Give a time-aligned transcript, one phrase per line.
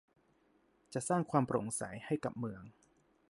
[0.93, 2.63] จะสร้างความโปร่งใสให้กับเมือง